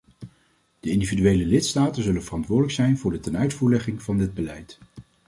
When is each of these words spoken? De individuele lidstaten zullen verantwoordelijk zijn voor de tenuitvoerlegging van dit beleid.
De 0.79 0.89
individuele 0.89 1.45
lidstaten 1.45 2.03
zullen 2.03 2.23
verantwoordelijk 2.23 2.73
zijn 2.75 2.97
voor 2.97 3.11
de 3.11 3.19
tenuitvoerlegging 3.19 4.01
van 4.03 4.17
dit 4.17 4.33
beleid. 4.33 4.77